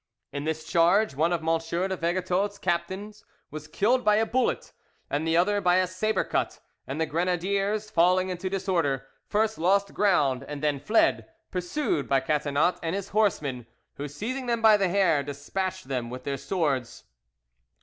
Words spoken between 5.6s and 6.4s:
by a sabre